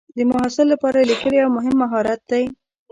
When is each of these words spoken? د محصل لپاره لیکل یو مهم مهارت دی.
د 0.15 0.19
محصل 0.29 0.65
لپاره 0.73 1.07
لیکل 1.09 1.31
یو 1.35 1.49
مهم 1.57 1.75
مهارت 1.83 2.21
دی. 2.31 2.43